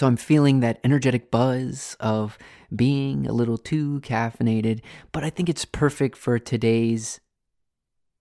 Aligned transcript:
So 0.00 0.06
I'm 0.06 0.16
feeling 0.16 0.60
that 0.60 0.80
energetic 0.82 1.30
buzz 1.30 1.94
of 2.00 2.38
being 2.74 3.26
a 3.26 3.34
little 3.34 3.58
too 3.58 4.00
caffeinated, 4.00 4.80
but 5.12 5.24
I 5.24 5.28
think 5.28 5.50
it's 5.50 5.66
perfect 5.66 6.16
for 6.16 6.38
today's 6.38 7.20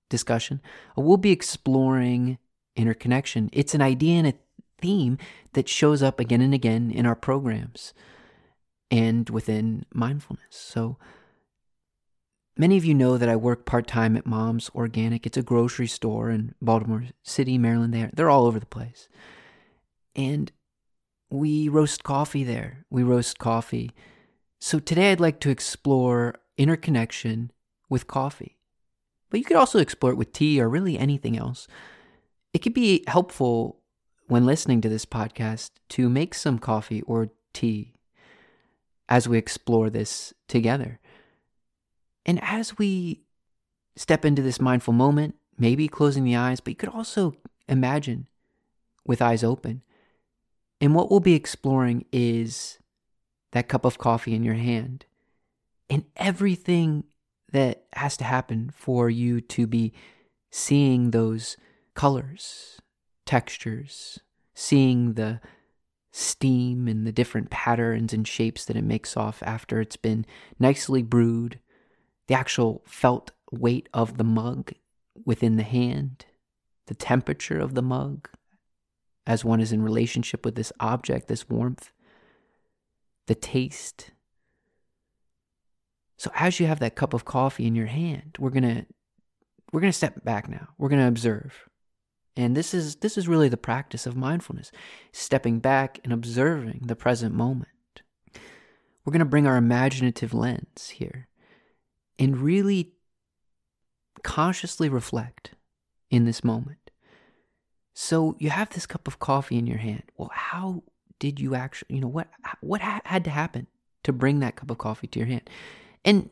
discussion. 0.09 0.59
We'll 0.97 1.15
be 1.15 1.31
exploring 1.31 2.37
interconnection. 2.75 3.49
It's 3.53 3.73
an 3.73 3.81
idea 3.81 4.17
and 4.17 4.27
a 4.27 4.33
theme 4.81 5.19
that 5.53 5.69
shows 5.69 6.03
up 6.03 6.19
again 6.19 6.41
and 6.41 6.53
again 6.53 6.91
in 6.91 7.05
our 7.05 7.15
programs 7.15 7.93
and 8.91 9.29
within 9.29 9.85
mindfulness. 9.93 10.43
So 10.49 10.97
many 12.57 12.75
of 12.75 12.83
you 12.83 12.93
know 12.93 13.17
that 13.17 13.29
I 13.29 13.37
work 13.37 13.65
part-time 13.65 14.17
at 14.17 14.25
Mom's 14.25 14.69
Organic. 14.75 15.25
It's 15.25 15.37
a 15.37 15.41
grocery 15.41 15.87
store 15.87 16.29
in 16.29 16.55
Baltimore 16.61 17.05
City, 17.23 17.57
Maryland. 17.57 17.93
They're, 17.93 18.11
they're 18.11 18.29
all 18.29 18.47
over 18.47 18.59
the 18.59 18.65
place. 18.65 19.07
And 20.13 20.51
we 21.29 21.69
roast 21.69 22.03
coffee 22.03 22.43
there. 22.43 22.85
We 22.89 23.03
roast 23.03 23.39
coffee. 23.39 23.91
So 24.59 24.79
today 24.79 25.11
I'd 25.11 25.19
like 25.19 25.39
to 25.41 25.49
explore 25.49 26.35
interconnection 26.57 27.51
with 27.89 28.07
coffee. 28.07 28.57
But 29.29 29.39
you 29.39 29.45
could 29.45 29.57
also 29.57 29.79
explore 29.79 30.11
it 30.11 30.17
with 30.17 30.33
tea 30.33 30.59
or 30.59 30.67
really 30.67 30.97
anything 30.97 31.37
else. 31.37 31.67
It 32.53 32.59
could 32.59 32.73
be 32.73 33.03
helpful 33.07 33.79
when 34.27 34.45
listening 34.45 34.81
to 34.81 34.89
this 34.89 35.05
podcast 35.05 35.71
to 35.89 36.09
make 36.09 36.33
some 36.33 36.59
coffee 36.59 37.01
or 37.03 37.29
tea 37.53 37.93
as 39.07 39.27
we 39.27 39.37
explore 39.37 39.89
this 39.89 40.33
together. 40.47 40.99
And 42.25 42.39
as 42.43 42.77
we 42.77 43.21
step 43.95 44.25
into 44.25 44.41
this 44.41 44.59
mindful 44.59 44.93
moment, 44.93 45.35
maybe 45.57 45.87
closing 45.87 46.23
the 46.23 46.35
eyes, 46.35 46.59
but 46.59 46.71
you 46.71 46.75
could 46.75 46.89
also 46.89 47.35
imagine 47.67 48.27
with 49.05 49.21
eyes 49.21 49.43
open 49.43 49.83
and 50.81 50.95
what 50.95 51.09
we'll 51.09 51.19
be 51.19 51.33
exploring 51.33 52.05
is 52.11 52.79
that 53.51 53.67
cup 53.67 53.85
of 53.85 53.97
coffee 53.97 54.33
in 54.33 54.43
your 54.43 54.55
hand 54.55 55.05
and 55.89 56.05
everything 56.15 57.03
that 57.51 57.83
has 57.93 58.15
to 58.17 58.23
happen 58.23 58.71
for 58.73 59.09
you 59.09 59.41
to 59.41 59.65
be 59.65 59.93
seeing 60.51 61.11
those 61.11 61.57
colors, 61.95 62.79
textures, 63.25 64.19
seeing 64.53 65.13
the 65.13 65.41
steam 66.11 66.87
and 66.87 67.05
the 67.05 67.11
different 67.11 67.49
patterns 67.49 68.13
and 68.13 68.27
shapes 68.27 68.65
that 68.65 68.75
it 68.75 68.83
makes 68.83 69.17
off 69.17 69.43
after 69.43 69.79
it's 69.79 69.97
been 69.97 70.25
nicely 70.59 71.01
brewed, 71.01 71.59
the 72.27 72.33
actual 72.33 72.83
felt 72.85 73.31
weight 73.51 73.89
of 73.93 74.17
the 74.17 74.23
mug 74.23 74.71
within 75.25 75.55
the 75.55 75.63
hand, 75.63 76.25
the 76.87 76.95
temperature 76.95 77.59
of 77.59 77.73
the 77.73 77.81
mug, 77.81 78.29
as 79.25 79.45
one 79.45 79.59
is 79.59 79.71
in 79.71 79.81
relationship 79.81 80.45
with 80.45 80.55
this 80.55 80.71
object, 80.79 81.27
this 81.27 81.49
warmth, 81.49 81.91
the 83.27 83.35
taste. 83.35 84.11
So 86.17 86.31
as 86.35 86.59
you 86.59 86.67
have 86.67 86.79
that 86.79 86.95
cup 86.95 87.13
of 87.13 87.25
coffee 87.25 87.65
in 87.65 87.75
your 87.75 87.87
hand, 87.87 88.37
we're 88.39 88.49
going 88.49 88.63
to 88.63 88.85
we're 89.71 89.81
going 89.81 89.91
to 89.91 89.97
step 89.97 90.23
back 90.23 90.49
now. 90.49 90.69
We're 90.77 90.89
going 90.89 91.01
to 91.01 91.07
observe. 91.07 91.69
And 92.35 92.55
this 92.55 92.73
is 92.73 92.97
this 92.97 93.17
is 93.17 93.27
really 93.27 93.49
the 93.49 93.57
practice 93.57 94.05
of 94.05 94.15
mindfulness, 94.15 94.71
stepping 95.11 95.59
back 95.59 95.99
and 96.03 96.13
observing 96.13 96.83
the 96.85 96.95
present 96.95 97.35
moment. 97.35 97.67
We're 99.03 99.11
going 99.11 99.19
to 99.19 99.25
bring 99.25 99.47
our 99.47 99.57
imaginative 99.57 100.33
lens 100.33 100.89
here 100.89 101.27
and 102.17 102.37
really 102.37 102.93
consciously 104.23 104.89
reflect 104.89 105.51
in 106.09 106.25
this 106.25 106.43
moment. 106.43 106.88
So 108.01 108.37
you 108.39 108.49
have 108.49 108.69
this 108.69 108.85
cup 108.85 109.09
of 109.09 109.19
coffee 109.19 109.57
in 109.57 109.67
your 109.67 109.77
hand. 109.77 110.03
Well, 110.15 110.31
how 110.33 110.83
did 111.19 111.37
you 111.37 111.53
actually, 111.53 111.95
you 111.95 112.01
know, 112.01 112.07
what 112.07 112.29
what 112.61 112.79
had 112.79 113.25
to 113.25 113.29
happen 113.29 113.67
to 114.03 114.13
bring 114.13 114.39
that 114.39 114.55
cup 114.55 114.71
of 114.71 114.77
coffee 114.77 115.07
to 115.07 115.19
your 115.19 115.27
hand? 115.27 115.49
And 116.05 116.29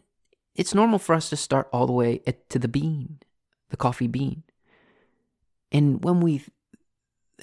it's 0.55 0.73
normal 0.73 0.97
for 0.97 1.13
us 1.13 1.29
to 1.29 1.35
start 1.35 1.67
all 1.73 1.85
the 1.85 1.91
way 1.91 2.21
at, 2.25 2.49
to 2.51 2.57
the 2.57 2.69
bean, 2.69 3.19
the 3.69 3.75
coffee 3.75 4.07
bean. 4.07 4.43
And 5.69 6.01
when 6.05 6.21
we 6.21 6.45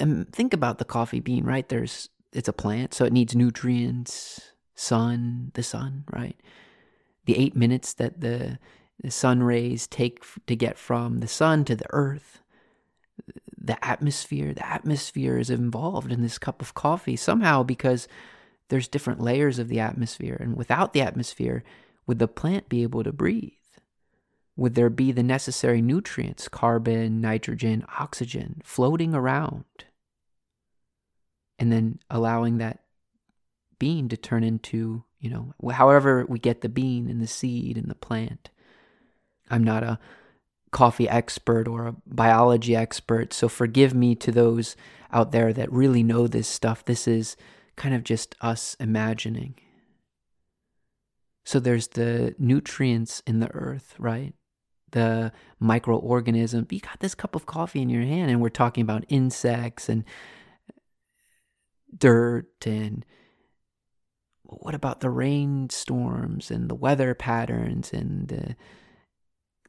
um, 0.01 0.25
think 0.33 0.55
about 0.55 0.79
the 0.79 0.87
coffee 0.87 1.21
bean, 1.21 1.45
right? 1.45 1.69
There's 1.69 2.09
it's 2.33 2.49
a 2.49 2.55
plant, 2.55 2.95
so 2.95 3.05
it 3.05 3.13
needs 3.13 3.37
nutrients, 3.37 4.41
sun, 4.75 5.51
the 5.53 5.63
sun, 5.63 6.05
right? 6.11 6.41
The 7.27 7.37
eight 7.37 7.55
minutes 7.55 7.93
that 7.93 8.23
the 8.23 8.59
the 9.03 9.11
sun 9.11 9.43
rays 9.43 9.87
take 9.87 10.25
to 10.47 10.57
get 10.57 10.79
from 10.79 11.21
the 11.21 11.29
sun 11.29 11.67
to 11.67 11.77
the 11.77 11.91
earth 11.91 12.41
the 13.67 13.83
atmosphere. 13.85 14.53
The 14.53 14.67
atmosphere 14.67 15.39
is 15.39 15.51
involved 15.51 16.13
in 16.13 16.23
this 16.23 16.39
cup 16.39 16.61
of 16.61 16.75
coffee 16.75 17.17
somehow 17.17 17.63
because 17.63 18.09
there's 18.69 18.89
different 18.89 19.21
layers 19.21 19.59
of 19.59 19.69
the 19.69 19.81
atmosphere. 19.81 20.37
And 20.41 20.57
without 20.57 20.93
the 20.93 21.03
atmosphere, 21.03 21.65
would 22.07 22.19
the 22.19 22.29
plant 22.29 22.69
be 22.69 22.83
able 22.83 23.05
to 23.05 23.13
breathe? 23.13 23.53
Would 24.57 24.75
there 24.75 24.91
be 24.91 25.11
the 25.13 25.23
necessary 25.23 25.83
nutrients, 25.83 26.49
carbon, 26.49 27.21
nitrogen, 27.21 27.85
oxygen, 27.99 28.61
floating 28.65 29.15
around? 29.15 29.65
And 31.59 31.73
then 31.73 31.99
allowing 32.11 32.59
that 32.59 32.81
bean 33.79 34.09
to 34.09 34.17
turn 34.17 34.45
into, 34.45 35.05
you 35.19 35.31
know, 35.31 35.55
however 35.73 36.25
we 36.29 36.39
get 36.39 36.61
the 36.61 36.69
bean 36.69 37.09
and 37.09 37.21
the 37.21 37.27
seed 37.27 37.77
and 37.77 37.89
the 37.89 37.95
plant. 37.95 38.51
I'm 39.51 39.65
not 39.65 39.83
a 39.83 39.99
coffee 40.75 41.09
expert 41.09 41.69
or 41.69 41.87
a 41.87 41.95
biology 42.05 42.75
expert. 42.75 43.33
So 43.33 43.49
forgive 43.49 43.95
me 43.95 44.17
to 44.17 44.33
those 44.33 44.75
out 45.13 45.31
there 45.31 45.53
that 45.53 45.73
really 45.73 46.03
know 46.03 46.27
this 46.27 46.49
stuff. 46.49 46.85
This 46.85 47.07
is 47.07 47.37
kind 47.77 47.95
of 47.95 48.03
just 48.03 48.35
us 48.41 48.77
imagining. 48.81 49.55
So 51.45 51.61
there's 51.61 51.89
the 51.89 52.35
nutrients 52.41 53.23
in 53.25 53.39
the 53.39 53.53
earth, 53.55 53.95
right? 54.01 54.35
The 54.91 55.31
microorganism. 55.63 56.71
You 56.73 56.81
got 56.81 56.99
this 56.99 57.15
cup 57.15 57.37
of 57.37 57.47
coffee 57.47 57.81
in 57.81 57.89
your 57.89 58.03
hand, 58.03 58.33
and 58.33 58.41
we're 58.41 58.49
talking 58.49 58.83
about 58.83 59.05
insects 59.09 59.89
and 59.89 60.05
dirt 61.97 62.67
and 62.67 63.07
what 64.43 64.75
about 64.75 65.01
the 65.01 65.11
rainstorms 65.11 66.51
and 66.51 66.69
the 66.69 66.75
weather 66.75 67.15
patterns 67.15 67.93
and 67.93 68.27
the 68.27 68.57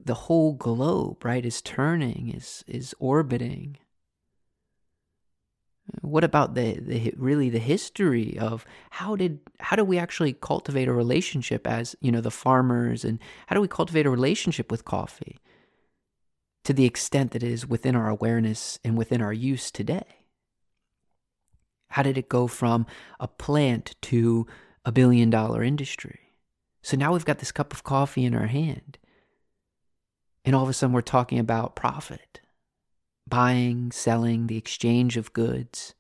the 0.06 0.14
whole 0.14 0.54
globe, 0.54 1.26
right, 1.26 1.46
is 1.46 1.62
turning, 1.62 2.32
is 2.34 2.64
is 2.68 2.96
orbiting. 3.00 3.78
What 6.02 6.24
about 6.24 6.56
the, 6.56 6.80
the 6.80 7.14
really 7.18 7.50
the 7.50 7.60
history 7.60 8.38
of 8.40 8.66
how 8.92 9.16
did 9.16 9.40
how 9.60 9.76
do 9.76 9.84
we 9.84 9.98
actually 9.98 10.34
cultivate 10.34 10.88
a 10.88 10.94
relationship 10.94 11.68
as 11.68 11.96
you 12.02 12.12
know 12.12 12.22
the 12.22 12.32
farmers 12.32 13.04
and 13.04 13.20
how 13.48 13.56
do 13.56 13.62
we 13.62 13.68
cultivate 13.68 14.06
a 14.06 14.12
relationship 14.12 14.72
with 14.72 14.86
coffee 14.86 15.40
to 16.64 16.74
the 16.74 16.86
extent 16.86 17.32
that 17.32 17.44
it 17.44 17.52
is 17.52 17.68
within 17.68 17.96
our 17.96 18.10
awareness 18.10 18.80
and 18.84 18.98
within 18.98 19.22
our 19.22 19.34
use 19.34 19.72
today? 19.72 20.26
How 21.90 22.04
did 22.04 22.18
it 22.18 22.30
go 22.30 22.48
from 22.48 22.86
a 23.20 23.28
plant 23.28 23.96
to 24.04 24.46
a 24.84 24.92
billion 24.92 25.30
dollar 25.30 25.64
industry? 25.64 26.20
So 26.82 26.96
now 26.98 27.14
we've 27.14 27.26
got 27.26 27.40
this 27.40 27.52
cup 27.52 27.74
of 27.74 27.84
coffee 27.84 28.26
in 28.26 28.36
our 28.36 28.48
hand. 28.48 29.00
And 30.46 30.56
all 30.56 30.64
of 30.64 30.70
a 30.70 30.74
sudden, 30.74 30.94
we're 30.94 31.02
talking 31.02 31.40
about 31.40 31.76
profit 31.76 32.40
buying, 33.28 33.92
selling, 33.92 34.46
the 34.46 34.58
exchange 34.58 35.18
of 35.18 35.34
goods, 35.34 35.96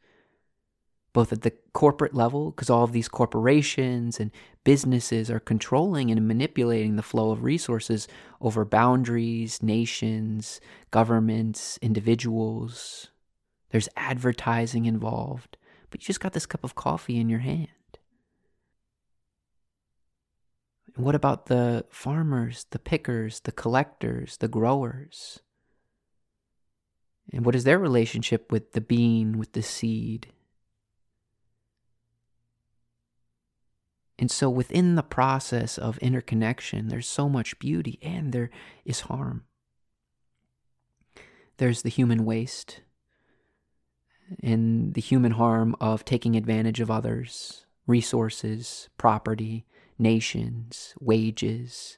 both 1.11 1.33
at 1.33 1.41
the 1.41 1.53
corporate 1.73 2.13
level, 2.13 2.51
because 2.51 2.69
all 2.69 2.84
of 2.84 2.91
these 2.91 3.07
corporations 3.07 4.19
and 4.19 4.29
businesses 4.63 5.31
are 5.31 5.39
controlling 5.39 6.11
and 6.11 6.28
manipulating 6.28 6.95
the 6.95 7.01
flow 7.01 7.31
of 7.31 7.44
resources 7.44 8.07
over 8.41 8.63
boundaries, 8.63 9.63
nations, 9.63 10.61
governments, 10.91 11.79
individuals. 11.81 13.09
There's 13.72 13.89
advertising 13.97 14.85
involved, 14.85 15.57
but 15.89 16.01
you 16.01 16.07
just 16.07 16.19
got 16.19 16.34
this 16.34 16.45
cup 16.45 16.63
of 16.63 16.75
coffee 16.75 17.17
in 17.17 17.28
your 17.28 17.39
hand. 17.39 17.69
What 20.95 21.15
about 21.15 21.47
the 21.47 21.85
farmers, 21.89 22.65
the 22.69 22.79
pickers, 22.79 23.41
the 23.41 23.51
collectors, 23.51 24.37
the 24.37 24.47
growers? 24.47 25.39
And 27.33 27.45
what 27.45 27.55
is 27.55 27.65
their 27.65 27.79
relationship 27.79 28.51
with 28.51 28.71
the 28.71 28.81
bean, 28.81 29.37
with 29.37 29.51
the 29.51 29.61
seed? 29.61 30.31
And 34.17 34.31
so 34.31 34.49
within 34.49 34.95
the 34.95 35.03
process 35.03 35.77
of 35.77 35.97
interconnection, 35.97 36.87
there's 36.87 37.07
so 37.07 37.27
much 37.27 37.59
beauty 37.59 37.99
and 38.01 38.31
there 38.31 38.49
is 38.85 39.01
harm. 39.01 39.43
There's 41.57 41.81
the 41.81 41.89
human 41.89 42.23
waste 42.23 42.81
and 44.41 44.93
the 44.93 45.01
human 45.01 45.33
harm 45.33 45.75
of 45.81 46.05
taking 46.05 46.35
advantage 46.35 46.79
of 46.79 46.89
others, 46.89 47.65
resources, 47.85 48.87
property, 48.97 49.65
nations, 49.97 50.93
wages, 50.99 51.97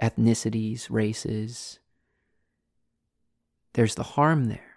ethnicities, 0.00 0.86
races. 0.90 1.78
There's 3.74 3.94
the 3.94 4.02
harm 4.02 4.46
there. 4.46 4.76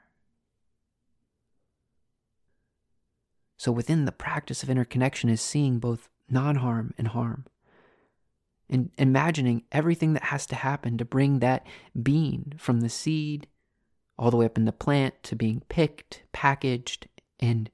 So 3.58 3.72
within 3.72 4.06
the 4.06 4.12
practice 4.12 4.64
of 4.64 4.70
interconnection 4.70 5.30
is 5.30 5.42
seeing 5.42 5.80
both 5.80 6.10
non 6.30 6.56
harm 6.56 6.94
and 6.98 7.10
harm. 7.10 7.46
And 8.70 8.90
imagining 8.98 9.64
everything 9.72 10.14
that 10.14 10.24
has 10.24 10.46
to 10.48 10.56
happen 10.56 10.98
to 10.98 11.06
bring 11.06 11.40
that 11.40 11.68
bean 12.02 12.54
from 12.58 12.82
the 12.82 12.90
seed 12.90 13.48
all 14.18 14.32
the 14.32 14.38
way 14.38 14.46
up 14.46 14.58
in 14.58 14.66
the 14.66 14.72
plant 14.72 15.22
to 15.24 15.36
being 15.36 15.62
picked, 15.68 16.24
packaged, 16.32 17.08
and 17.40 17.70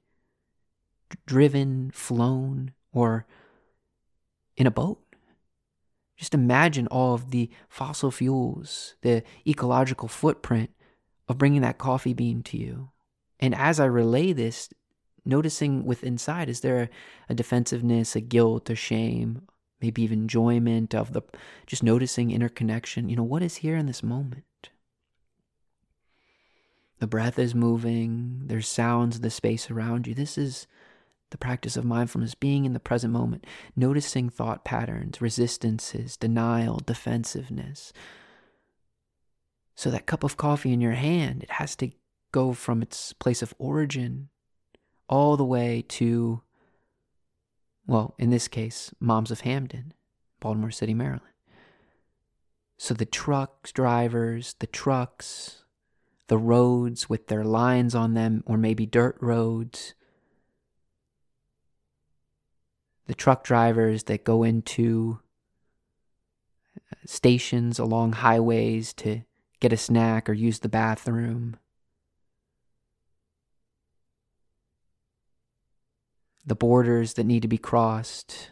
driven, 1.24 1.90
flown, 1.92 2.72
or 2.92 3.26
in 4.58 4.66
a 4.66 4.70
boat. 4.70 4.98
Just 6.16 6.34
imagine 6.34 6.88
all 6.88 7.14
of 7.14 7.30
the 7.30 7.48
fossil 7.68 8.10
fuels, 8.10 8.96
the 9.02 9.22
ecological 9.46 10.08
footprint 10.08 10.70
of 11.28 11.38
bringing 11.38 11.62
that 11.62 11.78
coffee 11.78 12.12
bean 12.12 12.42
to 12.42 12.58
you. 12.58 12.90
And 13.38 13.54
as 13.54 13.78
I 13.78 13.84
relay 13.84 14.32
this, 14.32 14.68
noticing 15.24 15.84
with 15.84 16.02
inside, 16.02 16.48
is 16.48 16.60
there 16.60 16.90
a, 17.28 17.34
defensiveness, 17.34 18.16
a 18.16 18.20
guilt, 18.20 18.68
a 18.68 18.74
shame, 18.74 19.42
maybe 19.80 20.02
even 20.02 20.22
enjoyment 20.22 20.92
of 20.92 21.12
the 21.12 21.22
just 21.66 21.84
noticing 21.84 22.32
interconnection? 22.32 23.08
You 23.08 23.16
know, 23.16 23.22
what 23.22 23.44
is 23.44 23.56
here 23.56 23.76
in 23.76 23.86
this 23.86 24.02
moment? 24.02 24.70
The 26.98 27.06
breath 27.06 27.38
is 27.38 27.54
moving, 27.54 28.42
there's 28.46 28.66
sounds 28.66 29.20
the 29.20 29.30
space 29.30 29.70
around 29.70 30.08
you. 30.08 30.14
This 30.14 30.36
is 30.36 30.66
the 31.30 31.38
practice 31.38 31.76
of 31.76 31.84
mindfulness, 31.84 32.34
being 32.34 32.64
in 32.64 32.72
the 32.72 32.80
present 32.80 33.12
moment, 33.12 33.46
noticing 33.76 34.28
thought 34.28 34.64
patterns, 34.64 35.20
resistances, 35.20 36.16
denial, 36.16 36.80
defensiveness. 36.84 37.92
So, 39.74 39.90
that 39.90 40.06
cup 40.06 40.24
of 40.24 40.36
coffee 40.36 40.72
in 40.72 40.80
your 40.80 40.92
hand, 40.92 41.42
it 41.42 41.52
has 41.52 41.76
to 41.76 41.90
go 42.32 42.52
from 42.52 42.82
its 42.82 43.12
place 43.12 43.42
of 43.42 43.54
origin 43.58 44.28
all 45.08 45.36
the 45.36 45.44
way 45.44 45.84
to, 45.88 46.42
well, 47.86 48.14
in 48.18 48.30
this 48.30 48.48
case, 48.48 48.92
Moms 48.98 49.30
of 49.30 49.40
Hampden, 49.40 49.92
Baltimore 50.40 50.70
City, 50.70 50.94
Maryland. 50.94 51.22
So, 52.76 52.94
the 52.94 53.06
trucks, 53.06 53.70
drivers, 53.70 54.54
the 54.58 54.66
trucks, 54.66 55.64
the 56.28 56.38
roads 56.38 57.08
with 57.08 57.28
their 57.28 57.44
lines 57.44 57.94
on 57.94 58.14
them, 58.14 58.42
or 58.46 58.56
maybe 58.56 58.86
dirt 58.86 59.16
roads, 59.20 59.94
the 63.08 63.14
truck 63.14 63.42
drivers 63.42 64.04
that 64.04 64.22
go 64.22 64.44
into 64.44 65.18
uh, 66.76 66.96
stations 67.06 67.78
along 67.78 68.12
highways 68.12 68.92
to 68.92 69.22
get 69.60 69.72
a 69.72 69.78
snack 69.78 70.28
or 70.28 70.34
use 70.34 70.58
the 70.60 70.68
bathroom. 70.68 71.56
The 76.46 76.54
borders 76.54 77.14
that 77.14 77.24
need 77.24 77.42
to 77.42 77.48
be 77.48 77.58
crossed, 77.58 78.50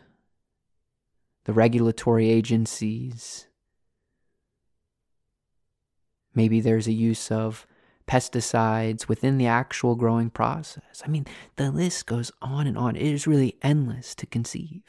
the 1.44 1.52
regulatory 1.52 2.31
agencies. 2.31 3.47
Maybe 6.35 6.61
there's 6.61 6.87
a 6.87 6.93
use 6.93 7.31
of 7.31 7.67
pesticides 8.06 9.08
within 9.08 9.38
the 9.38 9.47
actual 9.47 9.94
growing 9.94 10.31
process. 10.31 11.03
I 11.05 11.08
mean, 11.08 11.26
the 11.56 11.70
list 11.70 12.06
goes 12.06 12.31
on 12.41 12.67
and 12.67 12.79
on. 12.79 12.97
It 12.97 13.03
is 13.03 13.26
really 13.26 13.56
endless 13.62 14.14
to 14.17 14.26
conceive. 14.26 14.82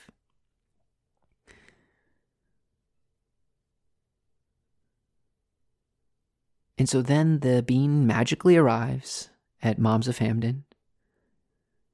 And 6.78 6.88
so 6.88 7.02
then 7.02 7.40
the 7.40 7.64
bean 7.64 8.06
magically 8.06 8.56
arrives 8.56 9.30
at 9.64 9.80
Moms 9.80 10.08
of 10.08 10.20
Hampden. 10.20 10.64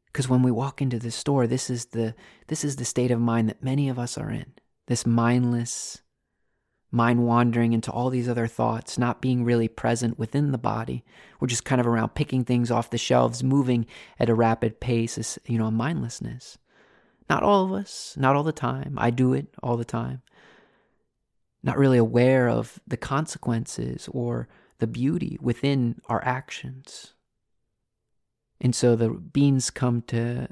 Because 0.07 0.29
when 0.29 0.43
we 0.43 0.51
walk 0.51 0.81
into 0.81 0.99
the 0.99 1.09
store, 1.09 1.47
this 1.47 1.69
is 1.69 1.85
the 1.87 2.13
this 2.47 2.63
is 2.63 2.75
the 2.75 2.85
state 2.85 3.09
of 3.09 3.19
mind 3.19 3.49
that 3.49 3.63
many 3.63 3.89
of 3.89 3.97
us 3.97 4.17
are 4.17 4.29
in. 4.29 4.53
This 4.85 5.07
mindless, 5.07 6.02
mind 6.93 7.25
wandering 7.25 7.73
into 7.73 7.91
all 7.91 8.11
these 8.11 8.29
other 8.29 8.45
thoughts, 8.45 8.99
not 8.99 9.19
being 9.19 9.43
really 9.43 9.67
present 9.67 10.19
within 10.19 10.51
the 10.51 10.57
body. 10.59 11.03
We're 11.39 11.47
just 11.47 11.65
kind 11.65 11.81
of 11.81 11.87
around 11.87 12.13
picking 12.13 12.45
things 12.45 12.69
off 12.69 12.91
the 12.91 12.99
shelves, 12.99 13.43
moving 13.43 13.87
at 14.19 14.29
a 14.29 14.35
rapid 14.35 14.79
pace, 14.79 15.17
is, 15.17 15.39
you 15.45 15.57
know, 15.57 15.71
mindlessness. 15.71 16.59
Not 17.29 17.41
all 17.41 17.65
of 17.65 17.71
us, 17.71 18.15
not 18.15 18.35
all 18.35 18.43
the 18.43 18.51
time. 18.51 18.93
I 18.97 19.09
do 19.09 19.33
it 19.33 19.47
all 19.63 19.75
the 19.75 19.83
time. 19.83 20.21
Not 21.63 21.79
really 21.79 21.97
aware 21.97 22.47
of 22.47 22.79
the 22.85 22.97
consequences 22.97 24.07
or 24.11 24.47
the 24.77 24.87
beauty 24.87 25.39
within 25.41 25.99
our 26.07 26.23
actions. 26.23 27.13
And 28.61 28.75
so 28.75 28.95
the 28.95 29.09
beans 29.09 29.71
come 29.71 30.03
to 30.03 30.47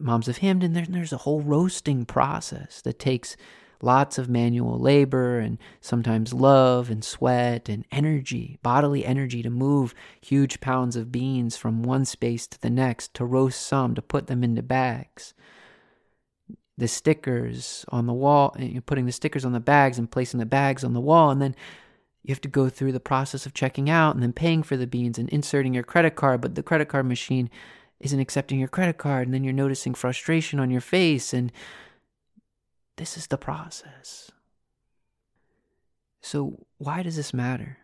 Moms 0.00 0.26
of 0.26 0.38
Hampden, 0.38 0.72
there, 0.72 0.86
there's 0.88 1.12
a 1.12 1.18
whole 1.18 1.40
roasting 1.40 2.04
process 2.04 2.82
that 2.82 2.98
takes 2.98 3.36
lots 3.84 4.18
of 4.18 4.28
manual 4.28 4.78
labor 4.78 5.38
and 5.38 5.58
sometimes 5.80 6.32
love 6.32 6.90
and 6.90 7.04
sweat 7.04 7.68
and 7.68 7.84
energy, 7.92 8.58
bodily 8.62 9.04
energy 9.04 9.42
to 9.42 9.50
move 9.50 9.94
huge 10.20 10.60
pounds 10.60 10.96
of 10.96 11.12
beans 11.12 11.56
from 11.56 11.82
one 11.82 12.04
space 12.04 12.46
to 12.46 12.60
the 12.60 12.70
next, 12.70 13.14
to 13.14 13.24
roast 13.24 13.60
some, 13.60 13.94
to 13.94 14.02
put 14.02 14.26
them 14.26 14.42
into 14.42 14.62
bags. 14.62 15.34
The 16.76 16.88
stickers 16.88 17.84
on 17.90 18.06
the 18.06 18.12
wall, 18.12 18.56
eh, 18.58 18.64
you're 18.64 18.82
putting 18.82 19.06
the 19.06 19.12
stickers 19.12 19.44
on 19.44 19.52
the 19.52 19.60
bags 19.60 19.98
and 19.98 20.10
placing 20.10 20.40
the 20.40 20.46
bags 20.46 20.82
on 20.82 20.92
the 20.92 21.00
wall, 21.00 21.30
and 21.30 21.40
then 21.40 21.54
you 22.24 22.32
have 22.32 22.40
to 22.40 22.48
go 22.48 22.68
through 22.68 22.92
the 22.92 23.00
process 23.00 23.46
of 23.46 23.54
checking 23.54 23.90
out 23.90 24.14
and 24.14 24.22
then 24.22 24.32
paying 24.32 24.62
for 24.62 24.76
the 24.76 24.86
beans 24.86 25.18
and 25.18 25.28
inserting 25.28 25.74
your 25.74 25.84
credit 25.84 26.16
card, 26.16 26.40
but 26.40 26.54
the 26.54 26.62
credit 26.62 26.88
card 26.88 27.06
machine 27.06 27.50
isn't 28.00 28.18
accepting 28.18 28.58
your 28.58 28.68
credit 28.68 28.98
card, 28.98 29.28
and 29.28 29.34
then 29.34 29.44
you're 29.44 29.52
noticing 29.52 29.94
frustration 29.94 30.58
on 30.58 30.70
your 30.70 30.80
face 30.80 31.32
and 31.32 31.52
this 32.96 33.16
is 33.16 33.26
the 33.26 33.38
process. 33.38 34.30
So, 36.22 36.66
why 36.78 37.02
does 37.02 37.16
this 37.16 37.34
matter? 37.34 37.78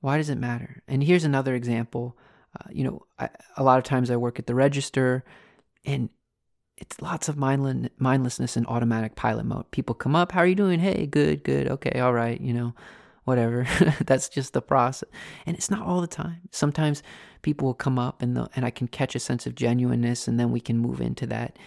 Why 0.00 0.16
does 0.16 0.30
it 0.30 0.38
matter? 0.38 0.82
And 0.86 1.02
here's 1.02 1.24
another 1.24 1.54
example. 1.54 2.16
Uh, 2.58 2.68
you 2.70 2.84
know, 2.84 3.02
I, 3.18 3.30
a 3.56 3.64
lot 3.64 3.78
of 3.78 3.84
times 3.84 4.10
I 4.10 4.16
work 4.16 4.38
at 4.38 4.46
the 4.46 4.54
register, 4.54 5.24
and 5.84 6.08
it's 6.76 7.00
lots 7.02 7.28
of 7.28 7.36
mindless, 7.36 7.90
mindlessness 7.98 8.56
and 8.56 8.66
automatic 8.66 9.16
pilot 9.16 9.44
mode. 9.44 9.70
People 9.70 9.94
come 9.94 10.14
up, 10.14 10.32
how 10.32 10.40
are 10.40 10.46
you 10.46 10.54
doing? 10.54 10.78
Hey, 10.78 11.06
good, 11.06 11.42
good, 11.42 11.68
okay, 11.68 11.98
all 11.98 12.12
right, 12.12 12.40
you 12.40 12.54
know, 12.54 12.74
whatever. 13.24 13.66
That's 14.06 14.28
just 14.28 14.52
the 14.52 14.62
process, 14.62 15.08
and 15.46 15.56
it's 15.56 15.70
not 15.70 15.84
all 15.84 16.00
the 16.00 16.06
time. 16.06 16.42
Sometimes 16.52 17.02
people 17.42 17.66
will 17.66 17.74
come 17.74 17.98
up, 17.98 18.22
and 18.22 18.48
and 18.54 18.64
I 18.64 18.70
can 18.70 18.86
catch 18.86 19.16
a 19.16 19.20
sense 19.20 19.46
of 19.46 19.56
genuineness, 19.56 20.28
and 20.28 20.38
then 20.38 20.52
we 20.52 20.60
can 20.60 20.78
move 20.78 21.00
into 21.00 21.26
that 21.26 21.58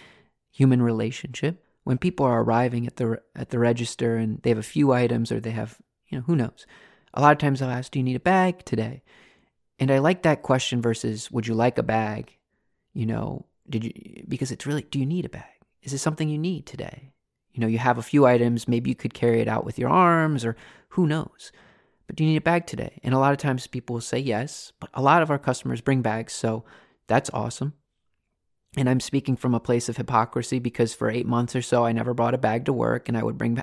human 0.50 0.80
relationship 0.80 1.62
when 1.84 1.98
people 1.98 2.26
are 2.26 2.42
arriving 2.42 2.86
at 2.86 2.96
the 2.96 3.20
at 3.34 3.50
the 3.50 3.58
register 3.58 4.16
and 4.16 4.40
they 4.42 4.50
have 4.50 4.58
a 4.58 4.62
few 4.62 4.92
items 4.92 5.32
or 5.32 5.40
they 5.40 5.50
have 5.50 5.78
you 6.08 6.18
know 6.18 6.24
who 6.24 6.36
knows? 6.36 6.66
A 7.14 7.20
lot 7.20 7.32
of 7.32 7.38
times 7.38 7.60
i'll 7.60 7.70
ask 7.70 7.90
do 7.90 7.98
you 7.98 8.04
need 8.04 8.16
a 8.16 8.20
bag 8.20 8.64
today? 8.64 9.02
And 9.78 9.90
i 9.90 9.98
like 9.98 10.22
that 10.22 10.42
question 10.42 10.80
versus 10.80 11.30
would 11.30 11.46
you 11.46 11.54
like 11.54 11.78
a 11.78 11.82
bag? 11.82 12.36
You 12.92 13.06
know 13.06 13.46
did 13.68 13.84
you 13.84 14.24
because 14.28 14.52
it's 14.52 14.66
really 14.66 14.82
do 14.82 14.98
you 14.98 15.06
need 15.06 15.24
a 15.24 15.30
bag? 15.30 15.44
Is 15.82 15.92
this 15.92 16.02
something 16.02 16.28
you 16.28 16.38
need 16.38 16.66
today? 16.66 17.12
You 17.52 17.60
know 17.60 17.66
you 17.66 17.78
have 17.78 17.98
a 17.98 18.02
few 18.02 18.26
items 18.26 18.68
maybe 18.68 18.90
you 18.90 18.96
could 18.96 19.14
carry 19.14 19.40
it 19.40 19.48
out 19.48 19.64
with 19.64 19.78
your 19.78 19.90
arms 19.90 20.44
or 20.44 20.56
who 20.90 21.06
knows? 21.06 21.52
But 22.06 22.16
do 22.16 22.24
you 22.24 22.30
need 22.30 22.36
a 22.36 22.42
bag 22.42 22.66
today? 22.66 23.00
And 23.02 23.14
a 23.14 23.18
lot 23.18 23.32
of 23.32 23.38
times 23.38 23.66
people 23.66 23.94
will 23.94 24.00
say 24.00 24.18
yes 24.18 24.72
but 24.78 24.90
a 24.94 25.02
lot 25.02 25.22
of 25.22 25.30
our 25.30 25.38
customers 25.38 25.80
bring 25.80 26.02
bags 26.02 26.32
so 26.32 26.64
that's 27.08 27.30
awesome 27.34 27.74
and 28.76 28.88
I'm 28.88 29.00
speaking 29.00 29.36
from 29.36 29.54
a 29.54 29.60
place 29.60 29.88
of 29.88 29.96
hypocrisy 29.96 30.58
because 30.58 30.94
for 30.94 31.10
eight 31.10 31.26
months 31.26 31.54
or 31.54 31.62
so, 31.62 31.84
I 31.84 31.92
never 31.92 32.14
brought 32.14 32.34
a 32.34 32.38
bag 32.38 32.64
to 32.66 32.72
work, 32.72 33.08
and 33.08 33.16
I 33.18 33.22
would 33.22 33.36
bring. 33.36 33.62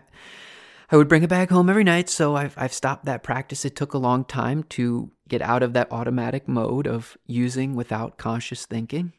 I 0.91 0.97
would 0.97 1.07
bring 1.07 1.23
a 1.23 1.27
bag 1.27 1.49
home 1.49 1.69
every 1.69 1.83
night, 1.83 2.09
so 2.09 2.35
I've, 2.35 2.55
I've 2.57 2.73
stopped 2.73 3.05
that 3.05 3.21
practice. 3.21 3.63
It 3.63 3.75
took 3.75 3.93
a 3.93 3.99
long 3.99 4.25
time 4.25 4.63
to 4.69 5.11
get 5.27 5.39
out 5.39 5.61
of 5.61 5.73
that 5.73 5.91
automatic 5.91 6.47
mode 6.47 6.87
of 6.87 7.15
using 7.27 7.75
without 7.75 8.17
conscious 8.17 8.65
thinking. 8.65 9.13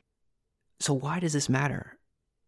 So, 0.81 0.93
why 0.93 1.21
does 1.21 1.33
this 1.33 1.49
matter? 1.49 1.99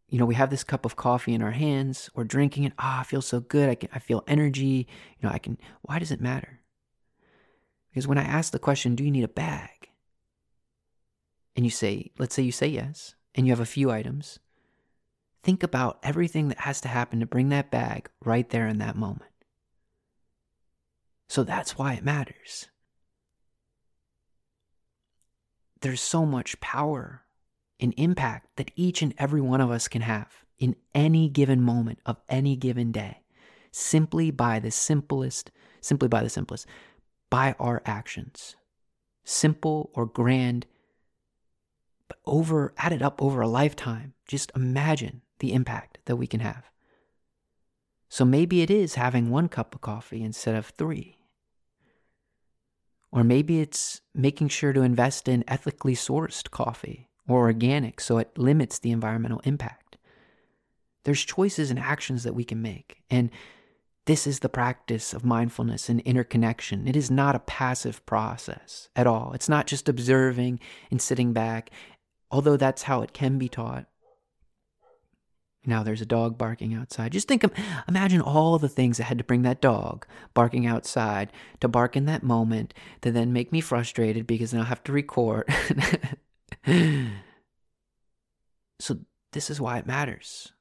You 0.08 0.18
know, 0.18 0.26
we 0.26 0.34
have 0.34 0.50
this 0.50 0.64
cup 0.64 0.84
of 0.84 0.96
coffee 0.96 1.34
in 1.34 1.42
our 1.42 1.52
hands, 1.52 2.10
we're 2.14 2.24
drinking 2.24 2.64
it. 2.64 2.72
Ah, 2.78 2.98
oh, 2.98 3.00
I 3.00 3.04
feel 3.04 3.22
so 3.22 3.40
good. 3.40 3.68
I, 3.68 3.76
can, 3.76 3.88
I 3.94 3.98
feel 3.98 4.24
energy. 4.26 4.88
You 5.20 5.28
know, 5.28 5.30
I 5.32 5.38
can. 5.38 5.56
Why 5.82 5.98
does 5.98 6.10
it 6.10 6.20
matter? 6.20 6.60
Because 7.90 8.08
when 8.08 8.18
I 8.18 8.24
ask 8.24 8.52
the 8.52 8.58
question, 8.58 8.94
do 8.94 9.04
you 9.04 9.10
need 9.10 9.24
a 9.24 9.28
bag? 9.28 9.88
And 11.54 11.64
you 11.64 11.70
say, 11.70 12.10
let's 12.18 12.34
say 12.34 12.42
you 12.42 12.52
say 12.52 12.66
yes 12.66 13.14
and 13.34 13.46
you 13.46 13.52
have 13.52 13.60
a 13.60 13.66
few 13.66 13.90
items, 13.90 14.38
think 15.42 15.62
about 15.62 15.98
everything 16.02 16.48
that 16.48 16.60
has 16.60 16.80
to 16.82 16.88
happen 16.88 17.20
to 17.20 17.26
bring 17.26 17.48
that 17.48 17.70
bag 17.70 18.08
right 18.24 18.48
there 18.50 18.66
in 18.66 18.78
that 18.78 18.96
moment. 18.96 19.30
So 21.28 21.44
that's 21.44 21.78
why 21.78 21.94
it 21.94 22.04
matters. 22.04 22.68
There's 25.80 26.00
so 26.00 26.24
much 26.24 26.60
power 26.60 27.22
and 27.80 27.94
impact 27.96 28.56
that 28.56 28.70
each 28.76 29.02
and 29.02 29.14
every 29.18 29.40
one 29.40 29.60
of 29.60 29.70
us 29.70 29.88
can 29.88 30.02
have 30.02 30.44
in 30.58 30.76
any 30.94 31.28
given 31.28 31.60
moment 31.60 31.98
of 32.06 32.18
any 32.28 32.54
given 32.54 32.92
day, 32.92 33.22
simply 33.72 34.30
by 34.30 34.60
the 34.60 34.70
simplest, 34.70 35.50
simply 35.80 36.06
by 36.06 36.22
the 36.22 36.28
simplest, 36.28 36.66
by 37.30 37.56
our 37.58 37.82
actions. 37.84 38.54
Simple 39.24 39.90
or 39.94 40.06
grand 40.06 40.66
but 42.12 42.18
over 42.30 42.74
added 42.76 43.02
up 43.02 43.22
over 43.22 43.40
a 43.40 43.48
lifetime, 43.48 44.12
just 44.28 44.52
imagine 44.54 45.22
the 45.38 45.54
impact 45.54 45.96
that 46.04 46.16
we 46.16 46.26
can 46.26 46.40
have. 46.40 46.64
So 48.10 48.26
maybe 48.26 48.60
it 48.60 48.70
is 48.70 48.96
having 48.96 49.30
one 49.30 49.48
cup 49.48 49.74
of 49.74 49.80
coffee 49.80 50.22
instead 50.22 50.54
of 50.54 50.66
three. 50.66 51.16
Or 53.10 53.24
maybe 53.24 53.60
it's 53.60 54.02
making 54.14 54.48
sure 54.48 54.74
to 54.74 54.82
invest 54.82 55.26
in 55.26 55.42
ethically 55.48 55.94
sourced 55.94 56.50
coffee 56.50 57.08
or 57.26 57.46
organic 57.46 57.98
so 57.98 58.18
it 58.18 58.36
limits 58.36 58.78
the 58.78 58.90
environmental 58.90 59.40
impact. 59.44 59.96
There's 61.04 61.24
choices 61.24 61.70
and 61.70 61.78
actions 61.78 62.24
that 62.24 62.34
we 62.34 62.44
can 62.44 62.60
make. 62.60 63.04
And 63.08 63.30
this 64.04 64.26
is 64.26 64.40
the 64.40 64.48
practice 64.48 65.14
of 65.14 65.24
mindfulness 65.24 65.88
and 65.88 66.00
interconnection. 66.00 66.88
It 66.88 66.96
is 66.96 67.10
not 67.10 67.36
a 67.36 67.40
passive 67.40 68.04
process 68.04 68.88
at 68.96 69.06
all. 69.06 69.32
It's 69.32 69.48
not 69.48 69.68
just 69.68 69.88
observing 69.88 70.58
and 70.90 71.00
sitting 71.00 71.32
back, 71.32 71.70
although 72.32 72.56
that's 72.56 72.82
how 72.84 73.02
it 73.02 73.12
can 73.12 73.38
be 73.38 73.48
taught. 73.48 73.86
Now 75.64 75.84
there's 75.84 76.00
a 76.00 76.06
dog 76.06 76.36
barking 76.36 76.74
outside. 76.74 77.12
Just 77.12 77.28
think, 77.28 77.44
imagine 77.86 78.20
all 78.20 78.58
the 78.58 78.68
things 78.68 78.96
that 78.96 79.04
had 79.04 79.18
to 79.18 79.24
bring 79.24 79.42
that 79.42 79.60
dog 79.60 80.06
barking 80.34 80.66
outside 80.66 81.30
to 81.60 81.68
bark 81.68 81.96
in 81.96 82.06
that 82.06 82.24
moment 82.24 82.74
to 83.02 83.12
then 83.12 83.32
make 83.32 83.52
me 83.52 83.60
frustrated 83.60 84.26
because 84.26 84.50
then 84.50 84.60
I'll 84.60 84.66
have 84.66 84.82
to 84.84 84.92
record. 84.92 85.48
so 88.80 88.98
this 89.32 89.50
is 89.50 89.60
why 89.60 89.78
it 89.78 89.86
matters. 89.86 90.52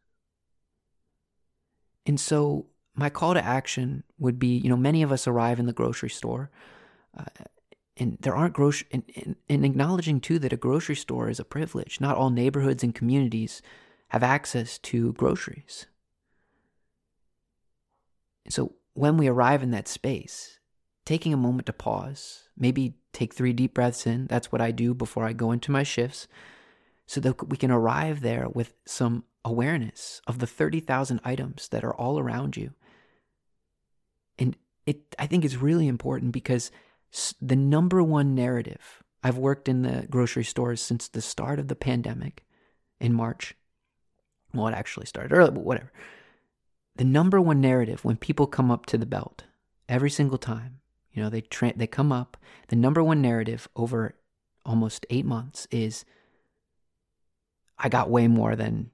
And 2.05 2.19
so 2.19 2.67
my 2.93 3.09
call 3.09 3.33
to 3.33 3.43
action 3.43 4.03
would 4.19 4.37
be, 4.37 4.57
you 4.57 4.69
know, 4.69 4.77
many 4.77 5.01
of 5.01 5.11
us 5.11 5.27
arrive 5.27 5.59
in 5.59 5.65
the 5.65 5.73
grocery 5.73 6.09
store. 6.09 6.51
Uh, 7.17 7.23
and 7.98 8.17
there 8.21 8.36
aren't 8.36 8.53
grocery 8.53 8.88
and, 8.91 9.36
and 9.50 9.65
acknowledging 9.65 10.19
too 10.19 10.39
that 10.39 10.53
a 10.53 10.57
grocery 10.57 10.95
store 10.95 11.29
is 11.29 11.39
a 11.39 11.45
privilege. 11.45 12.00
Not 12.00 12.17
all 12.17 12.29
neighborhoods 12.29 12.83
and 12.83 12.95
communities 12.95 13.62
have 14.10 14.24
access 14.24 14.77
to 14.79 15.13
groceries. 15.13 15.88
So 18.50 18.74
when 18.93 19.17
we 19.17 19.27
arrive 19.27 19.63
in 19.63 19.71
that 19.71 19.88
space, 19.88 20.60
taking 21.05 21.33
a 21.33 21.38
moment 21.38 21.65
to 21.67 21.74
pause, 21.74 22.50
maybe 22.57 22.95
take 23.13 23.33
three 23.33 23.53
deep 23.53 23.74
breaths 23.74 24.07
in, 24.07 24.27
that's 24.27 24.51
what 24.51 24.62
I 24.62 24.71
do 24.71 24.93
before 24.93 25.25
I 25.25 25.33
go 25.33 25.51
into 25.51 25.71
my 25.71 25.83
shifts, 25.83 26.27
so 27.05 27.19
that 27.21 27.50
we 27.50 27.57
can 27.57 27.71
arrive 27.71 28.21
there 28.21 28.48
with 28.50 28.74
some 28.86 29.25
awareness 29.43 30.21
of 30.27 30.39
the 30.39 30.48
30,000 30.48 31.19
items 31.24 31.67
that 31.69 31.83
are 31.83 31.95
all 31.95 32.19
around 32.19 32.55
you. 32.55 32.71
And 34.39 34.55
it 34.86 35.15
I 35.19 35.27
think 35.27 35.45
is 35.45 35.57
really 35.57 35.88
important 35.88 36.31
because 36.31 36.71
the 37.41 37.56
number 37.56 38.01
one 38.01 38.36
narrative 38.36 39.03
I've 39.24 39.38
worked 39.38 39.68
in 39.70 39.84
the 39.84 40.08
grocery 40.10 40.44
stores 40.44 40.82
since 40.82 41.08
the 41.08 41.22
start 41.22 41.60
of 41.60 41.68
the 41.68 41.75
pandemic 41.75 42.44
in 43.00 43.13
March 43.13 43.56
well, 44.53 44.68
it 44.68 44.74
actually 44.74 45.06
started 45.06 45.34
early, 45.34 45.51
but 45.51 45.63
whatever. 45.63 45.91
The 46.96 47.03
number 47.03 47.39
one 47.39 47.62
narrative 47.62 48.03
when 48.03 48.18
people 48.18 48.48
come 48.48 48.70
up 48.70 48.86
to 48.88 48.98
the 48.98 49.06
belt 49.06 49.44
every 49.88 50.10
single 50.10 50.38
time, 50.38 50.80
you 51.13 51.24
know, 51.24 51.30
they 51.30 51.41
tra- 51.41 51.74
they 51.75 51.88
come 51.88 52.12
up. 52.12 52.38
The 52.68 52.75
number 52.75 53.03
one 53.03 53.22
narrative 53.22 53.68
over 53.75 54.15
almost 54.65 55.06
eight 55.10 55.25
months 55.25 55.68
is, 55.72 56.06
I 57.77 57.89
got 57.89 58.10
way 58.10 58.27
more 58.27 58.56
than 58.56 58.91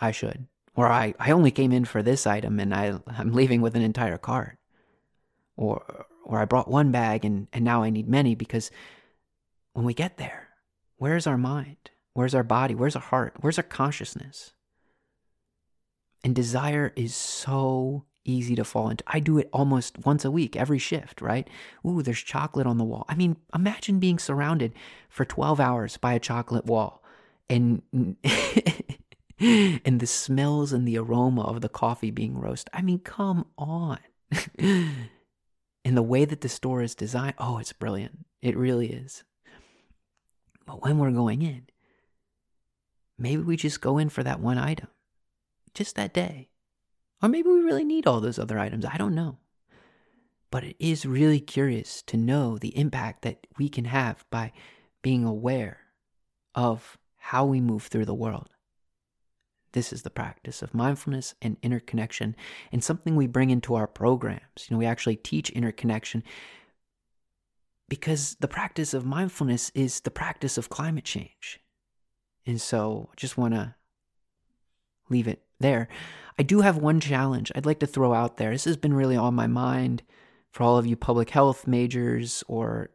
I 0.00 0.10
should, 0.10 0.46
or 0.74 0.88
I, 0.88 1.14
I 1.18 1.30
only 1.30 1.50
came 1.50 1.72
in 1.72 1.84
for 1.84 2.02
this 2.02 2.26
item 2.26 2.58
and 2.58 2.74
I 2.74 2.98
I'm 3.06 3.32
leaving 3.32 3.60
with 3.60 3.76
an 3.76 3.82
entire 3.82 4.18
cart, 4.18 4.58
or 5.56 6.06
or 6.26 6.40
I 6.40 6.44
brought 6.44 6.70
one 6.70 6.92
bag 6.92 7.24
and 7.24 7.48
and 7.52 7.64
now 7.64 7.82
I 7.82 7.90
need 7.90 8.08
many 8.08 8.34
because 8.34 8.70
when 9.72 9.84
we 9.84 9.94
get 9.94 10.16
there, 10.16 10.48
where's 10.96 11.26
our 11.26 11.38
mind? 11.38 11.90
Where's 12.14 12.34
our 12.34 12.42
body? 12.42 12.74
Where's 12.74 12.96
our 12.96 13.02
heart? 13.02 13.34
Where's 13.40 13.58
our 13.58 13.64
consciousness? 13.64 14.52
And 16.24 16.34
desire 16.34 16.92
is 16.96 17.14
so 17.14 18.04
easy 18.24 18.56
to 18.56 18.64
fall 18.64 18.88
into. 18.88 19.04
I 19.06 19.20
do 19.20 19.38
it 19.38 19.48
almost 19.52 20.04
once 20.04 20.24
a 20.24 20.30
week, 20.30 20.56
every 20.56 20.78
shift, 20.78 21.20
right? 21.20 21.48
Ooh, 21.86 22.02
there's 22.02 22.20
chocolate 22.20 22.66
on 22.66 22.78
the 22.78 22.84
wall. 22.84 23.04
I 23.08 23.14
mean, 23.14 23.36
imagine 23.54 24.00
being 24.00 24.18
surrounded 24.18 24.72
for 25.08 25.24
12 25.24 25.60
hours 25.60 25.96
by 25.96 26.14
a 26.14 26.18
chocolate 26.18 26.66
wall 26.66 27.02
and 27.48 27.82
and 29.38 30.00
the 30.00 30.06
smells 30.06 30.72
and 30.72 30.88
the 30.88 30.98
aroma 30.98 31.42
of 31.42 31.60
the 31.60 31.68
coffee 31.68 32.10
being 32.10 32.38
roasted. 32.38 32.70
I 32.72 32.82
mean, 32.82 32.98
come 32.98 33.46
on. 33.56 33.98
and 35.86 35.96
the 35.96 36.02
way 36.02 36.24
that 36.24 36.40
the 36.40 36.48
store 36.48 36.82
is 36.82 36.96
designed, 36.96 37.34
oh, 37.38 37.58
it's 37.58 37.72
brilliant. 37.72 38.26
It 38.42 38.56
really 38.56 38.88
is. 38.88 39.22
But 40.66 40.82
when 40.82 40.98
we're 40.98 41.12
going 41.12 41.42
in, 41.42 41.68
maybe 43.16 43.42
we 43.42 43.56
just 43.56 43.80
go 43.80 43.96
in 43.96 44.08
for 44.08 44.24
that 44.24 44.40
one 44.40 44.58
item 44.58 44.88
just 45.74 45.94
that 45.94 46.12
day. 46.12 46.48
Or 47.22 47.28
maybe 47.28 47.50
we 47.50 47.60
really 47.60 47.84
need 47.84 48.04
all 48.04 48.20
those 48.20 48.36
other 48.36 48.58
items. 48.58 48.84
I 48.84 48.96
don't 48.96 49.14
know. 49.14 49.38
But 50.50 50.64
it 50.64 50.76
is 50.80 51.06
really 51.06 51.38
curious 51.38 52.02
to 52.08 52.16
know 52.16 52.58
the 52.58 52.76
impact 52.76 53.22
that 53.22 53.46
we 53.56 53.68
can 53.68 53.84
have 53.84 54.24
by 54.28 54.50
being 55.02 55.24
aware 55.24 55.82
of 56.52 56.98
how 57.16 57.44
we 57.44 57.60
move 57.60 57.84
through 57.84 58.06
the 58.06 58.12
world. 58.12 58.48
This 59.76 59.92
is 59.92 60.00
the 60.00 60.10
practice 60.10 60.62
of 60.62 60.72
mindfulness 60.72 61.34
and 61.42 61.58
interconnection, 61.62 62.34
and 62.72 62.82
something 62.82 63.14
we 63.14 63.26
bring 63.26 63.50
into 63.50 63.74
our 63.74 63.86
programs. 63.86 64.66
You 64.66 64.74
know, 64.74 64.78
we 64.78 64.86
actually 64.86 65.16
teach 65.16 65.50
interconnection 65.50 66.22
because 67.86 68.38
the 68.40 68.48
practice 68.48 68.94
of 68.94 69.04
mindfulness 69.04 69.70
is 69.74 70.00
the 70.00 70.10
practice 70.10 70.56
of 70.56 70.70
climate 70.70 71.04
change. 71.04 71.60
And 72.46 72.58
so 72.58 73.10
I 73.12 73.14
just 73.16 73.36
want 73.36 73.52
to 73.52 73.74
leave 75.10 75.28
it 75.28 75.42
there. 75.60 75.88
I 76.38 76.42
do 76.42 76.62
have 76.62 76.78
one 76.78 76.98
challenge 76.98 77.52
I'd 77.54 77.66
like 77.66 77.80
to 77.80 77.86
throw 77.86 78.14
out 78.14 78.38
there. 78.38 78.52
This 78.52 78.64
has 78.64 78.78
been 78.78 78.94
really 78.94 79.18
on 79.18 79.34
my 79.34 79.46
mind 79.46 80.02
for 80.52 80.62
all 80.62 80.78
of 80.78 80.86
you 80.86 80.96
public 80.96 81.28
health 81.28 81.66
majors 81.66 82.42
or 82.48 82.92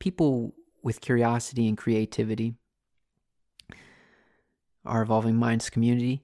people 0.00 0.56
with 0.82 1.00
curiosity 1.00 1.68
and 1.68 1.78
creativity, 1.78 2.56
our 4.88 5.02
Evolving 5.02 5.36
Minds 5.36 5.70
community. 5.70 6.22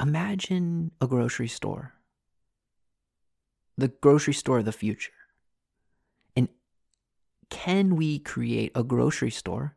Imagine 0.00 0.90
a 1.00 1.06
grocery 1.06 1.48
store, 1.48 1.94
the 3.76 3.88
grocery 3.88 4.34
store 4.34 4.58
of 4.58 4.64
the 4.64 4.72
future. 4.72 5.12
And 6.36 6.48
can 7.48 7.96
we 7.96 8.18
create 8.18 8.72
a 8.74 8.82
grocery 8.82 9.30
store 9.30 9.76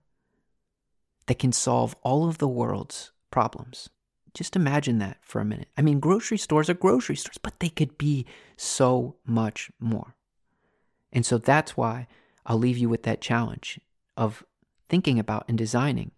that 1.27 1.39
can 1.39 1.51
solve 1.51 1.95
all 2.03 2.27
of 2.27 2.37
the 2.37 2.47
world's 2.47 3.11
problems? 3.31 3.89
Just 4.33 4.55
imagine 4.55 4.97
that 4.97 5.17
for 5.21 5.39
a 5.39 5.45
minute. 5.45 5.67
I 5.77 5.81
mean, 5.81 5.99
grocery 5.99 6.37
stores 6.37 6.69
are 6.69 6.73
grocery 6.73 7.15
stores, 7.15 7.37
but 7.37 7.59
they 7.59 7.69
could 7.69 7.97
be 7.97 8.25
so 8.57 9.15
much 9.25 9.71
more. 9.79 10.15
And 11.11 11.25
so 11.25 11.37
that's 11.37 11.77
why 11.77 12.07
I'll 12.45 12.57
leave 12.57 12.77
you 12.77 12.89
with 12.89 13.03
that 13.03 13.21
challenge 13.21 13.79
of 14.17 14.43
thinking 14.89 15.19
about 15.19 15.45
and 15.47 15.57
designing 15.57 16.11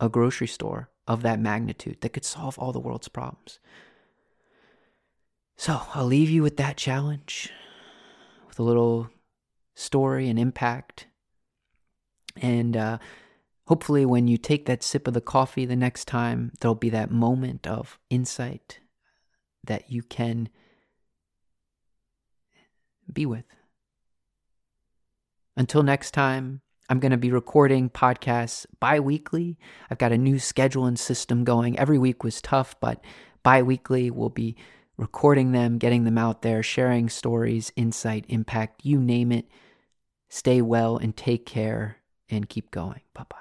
a 0.00 0.08
grocery 0.08 0.48
store 0.48 0.89
of 1.06 1.22
that 1.22 1.40
magnitude 1.40 2.00
that 2.00 2.12
could 2.12 2.24
solve 2.24 2.58
all 2.58 2.72
the 2.72 2.80
world's 2.80 3.08
problems. 3.08 3.58
So 5.56 5.82
I'll 5.94 6.06
leave 6.06 6.30
you 6.30 6.42
with 6.42 6.56
that 6.56 6.76
challenge, 6.76 7.50
with 8.48 8.58
a 8.58 8.62
little 8.62 9.10
story 9.74 10.28
and 10.28 10.38
impact. 10.38 11.06
And 12.40 12.76
uh, 12.76 12.98
Hopefully, 13.70 14.04
when 14.04 14.26
you 14.26 14.36
take 14.36 14.66
that 14.66 14.82
sip 14.82 15.06
of 15.06 15.14
the 15.14 15.20
coffee 15.20 15.64
the 15.64 15.76
next 15.76 16.08
time, 16.08 16.50
there'll 16.58 16.74
be 16.74 16.90
that 16.90 17.08
moment 17.08 17.68
of 17.68 18.00
insight 18.10 18.80
that 19.62 19.92
you 19.92 20.02
can 20.02 20.48
be 23.12 23.24
with. 23.24 23.44
Until 25.56 25.84
next 25.84 26.10
time, 26.10 26.62
I'm 26.90 26.98
going 26.98 27.12
to 27.12 27.16
be 27.16 27.30
recording 27.30 27.88
podcasts 27.88 28.66
bi 28.80 28.98
weekly. 28.98 29.56
I've 29.90 29.98
got 29.98 30.10
a 30.10 30.18
new 30.18 30.40
schedule 30.40 30.86
and 30.86 30.98
system 30.98 31.44
going. 31.44 31.78
Every 31.78 31.98
week 31.98 32.24
was 32.24 32.42
tough, 32.42 32.74
but 32.80 33.02
bi 33.44 33.62
weekly 33.62 34.10
we'll 34.10 34.28
be 34.28 34.56
recording 34.96 35.52
them, 35.52 35.78
getting 35.78 36.02
them 36.02 36.18
out 36.18 36.42
there, 36.42 36.64
sharing 36.64 37.08
stories, 37.08 37.70
insight, 37.76 38.24
impact, 38.28 38.84
you 38.84 39.00
name 39.00 39.30
it. 39.30 39.46
Stay 40.28 40.60
well 40.60 40.96
and 40.96 41.16
take 41.16 41.46
care 41.46 41.98
and 42.28 42.48
keep 42.48 42.72
going. 42.72 43.02
Bye 43.14 43.24
bye. 43.28 43.40